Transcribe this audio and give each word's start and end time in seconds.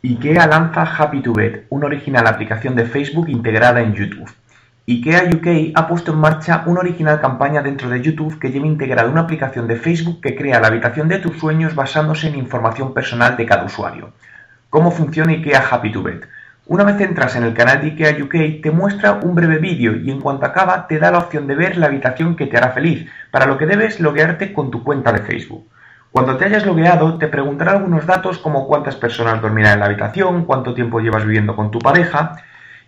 IKEA 0.00 0.46
lanza 0.46 0.82
Happy 0.82 1.20
to 1.22 1.32
Bed, 1.32 1.62
una 1.70 1.86
original 1.86 2.24
aplicación 2.28 2.76
de 2.76 2.84
Facebook 2.84 3.28
integrada 3.28 3.80
en 3.80 3.94
YouTube. 3.94 4.30
IKEA 4.86 5.24
UK 5.34 5.72
ha 5.74 5.88
puesto 5.88 6.12
en 6.12 6.18
marcha 6.18 6.62
una 6.66 6.78
original 6.78 7.20
campaña 7.20 7.62
dentro 7.62 7.88
de 7.88 8.00
YouTube 8.00 8.38
que 8.38 8.52
lleva 8.52 8.68
integrada 8.68 9.10
una 9.10 9.22
aplicación 9.22 9.66
de 9.66 9.74
Facebook 9.74 10.20
que 10.20 10.36
crea 10.36 10.60
la 10.60 10.68
habitación 10.68 11.08
de 11.08 11.18
tus 11.18 11.36
sueños 11.36 11.74
basándose 11.74 12.28
en 12.28 12.36
información 12.36 12.94
personal 12.94 13.36
de 13.36 13.44
cada 13.44 13.64
usuario. 13.64 14.12
¿Cómo 14.70 14.92
funciona 14.92 15.32
IKEA 15.32 15.66
Happy 15.68 15.90
to 15.90 16.04
Bed? 16.04 16.20
Una 16.66 16.84
vez 16.84 17.00
entras 17.00 17.34
en 17.34 17.42
el 17.42 17.54
canal 17.54 17.80
de 17.80 17.88
IKEA 17.88 18.22
UK 18.22 18.62
te 18.62 18.70
muestra 18.70 19.14
un 19.14 19.34
breve 19.34 19.58
vídeo 19.58 19.96
y 19.96 20.12
en 20.12 20.20
cuanto 20.20 20.46
acaba 20.46 20.86
te 20.86 21.00
da 21.00 21.10
la 21.10 21.18
opción 21.18 21.48
de 21.48 21.56
ver 21.56 21.76
la 21.76 21.86
habitación 21.86 22.36
que 22.36 22.46
te 22.46 22.56
hará 22.56 22.70
feliz, 22.70 23.10
para 23.32 23.46
lo 23.46 23.58
que 23.58 23.66
debes 23.66 23.98
loguearte 23.98 24.52
con 24.52 24.70
tu 24.70 24.84
cuenta 24.84 25.10
de 25.10 25.22
Facebook. 25.22 25.66
Cuando 26.10 26.36
te 26.36 26.46
hayas 26.46 26.64
logueado, 26.64 27.18
te 27.18 27.28
preguntará 27.28 27.72
algunos 27.72 28.06
datos 28.06 28.38
como 28.38 28.66
cuántas 28.66 28.96
personas 28.96 29.42
dormirán 29.42 29.74
en 29.74 29.80
la 29.80 29.86
habitación, 29.86 30.46
cuánto 30.46 30.74
tiempo 30.74 31.00
llevas 31.00 31.24
viviendo 31.24 31.54
con 31.54 31.70
tu 31.70 31.78
pareja, 31.78 32.36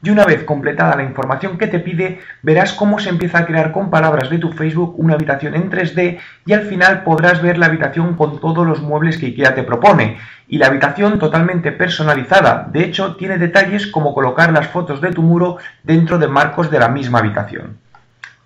y 0.02 0.09
una 0.09 0.24
vez 0.24 0.45
completada 0.45 0.97
la 0.97 1.03
información 1.03 1.58
que 1.58 1.67
te 1.67 1.78
pide, 1.78 2.20
verás 2.42 2.72
cómo 2.72 2.98
se 2.98 3.11
empieza 3.11 3.41
a 3.41 3.45
crear 3.45 3.70
con 3.72 3.91
palabras 3.91 4.30
de 4.30 4.39
tu 4.39 4.50
Facebook 4.53 4.95
una 4.97 5.14
habitación 5.14 5.55
en 5.55 5.70
3D 5.70 6.19
y 6.47 6.53
al 6.55 6.62
final 6.62 7.03
podrás 7.03 7.42
ver 7.42 7.58
la 7.58 7.67
habitación 7.67 8.17
con 8.17 8.41
todos 8.41 8.67
los 8.67 8.80
muebles 8.80 9.19
que 9.19 9.27
IKEA 9.27 9.55
te 9.55 9.62
propone. 9.62 10.17
Y 10.48 10.56
la 10.56 10.69
habitación 10.69 11.19
totalmente 11.19 11.70
personalizada, 11.73 12.67
de 12.73 12.84
hecho 12.84 13.17
tiene 13.17 13.36
detalles 13.36 13.86
como 13.86 14.14
colocar 14.14 14.50
las 14.52 14.69
fotos 14.69 15.02
de 15.02 15.12
tu 15.12 15.20
muro 15.20 15.58
dentro 15.83 16.19
de 16.19 16.28
marcos 16.28 16.70
de 16.70 16.78
la 16.78 16.89
misma 16.89 17.19
habitación. 17.19 17.77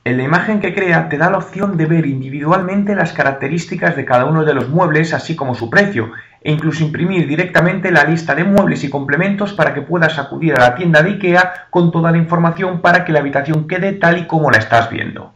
En 0.06 0.18
la 0.18 0.24
imagen 0.24 0.60
que 0.60 0.74
crea 0.74 1.08
te 1.08 1.16
da 1.16 1.30
la 1.30 1.38
opción 1.38 1.78
de 1.78 1.86
ver 1.86 2.04
individualmente 2.04 2.94
las 2.94 3.14
características 3.14 3.96
de 3.96 4.04
cada 4.04 4.26
uno 4.26 4.44
de 4.44 4.52
los 4.52 4.68
muebles, 4.68 5.14
así 5.14 5.34
como 5.34 5.54
su 5.54 5.70
precio, 5.70 6.12
e 6.42 6.52
incluso 6.52 6.84
imprimir 6.84 7.26
directamente 7.26 7.90
la 7.90 8.04
lista 8.04 8.34
de 8.34 8.44
muebles 8.44 8.84
y 8.84 8.90
complementos 8.90 9.54
para 9.54 9.72
que 9.72 9.80
puedas 9.80 10.18
acudir 10.18 10.56
a 10.56 10.60
la 10.60 10.74
tienda 10.74 11.02
de 11.02 11.12
IKEA 11.12 11.68
con 11.70 11.90
toda 11.90 12.12
la 12.12 12.18
información 12.18 12.82
para 12.82 13.02
que 13.06 13.12
la 13.12 13.20
habitación 13.20 13.66
quede 13.66 13.92
tal 13.92 14.18
y 14.18 14.26
como 14.26 14.50
la 14.50 14.58
estás 14.58 14.90
viendo. 14.90 15.32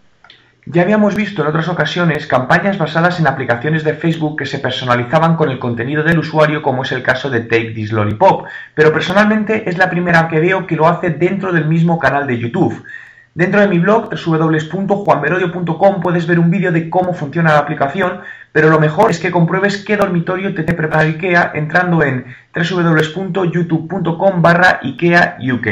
Ya 0.67 0.83
habíamos 0.83 1.15
visto 1.15 1.41
en 1.41 1.49
otras 1.49 1.69
ocasiones 1.69 2.27
campañas 2.27 2.77
basadas 2.77 3.19
en 3.21 3.27
aplicaciones 3.27 3.85
de 3.85 3.95
Facebook 3.95 4.37
que 4.37 4.45
se 4.45 4.59
personalizaban 4.59 5.37
con 5.37 5.49
el 5.49 5.59
contenido 5.59 6.03
del 6.03 6.19
usuario, 6.19 6.61
como 6.61 6.83
es 6.83 6.93
el 6.93 7.03
caso 7.03 7.31
de 7.31 7.41
Take 7.41 7.71
This 7.71 7.91
Lollipop, 7.91 8.45
pero 8.75 8.93
personalmente 8.93 9.67
es 9.71 9.79
la 9.79 9.89
primera 9.89 10.29
que 10.29 10.41
veo 10.41 10.67
que 10.67 10.77
lo 10.77 10.87
hace 10.87 11.09
dentro 11.09 11.55
del 11.55 11.65
mismo 11.65 11.99
canal 11.99 12.27
de 12.27 12.39
YouTube. 12.39 12.85
Dentro 13.35 13.61
de 13.61 13.69
mi 13.69 13.79
blog 13.79 14.11
www.juanmerodio.com 14.11 16.01
puedes 16.01 16.27
ver 16.27 16.39
un 16.39 16.51
vídeo 16.51 16.73
de 16.73 16.91
cómo 16.91 17.15
funciona 17.15 17.53
la 17.53 17.59
aplicación, 17.59 18.21
pero 18.53 18.69
lo 18.69 18.81
mejor 18.81 19.11
es 19.11 19.21
que 19.21 19.31
compruebes 19.31 19.85
qué 19.85 19.97
dormitorio 19.97 20.55
te, 20.55 20.65
te 20.65 20.75
prepara 20.75 21.05
IKEA 21.05 21.53
entrando 21.55 22.03
en 22.03 22.25
www.youtube.com 22.55 24.43
barra 24.43 24.81
IKEA 24.83 25.39
UK. 25.53 25.67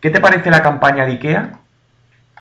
¿Qué 0.00 0.10
te 0.10 0.20
parece 0.20 0.50
la 0.50 0.62
campaña 0.62 1.06
de 1.06 1.12
IKEA? 1.12 1.60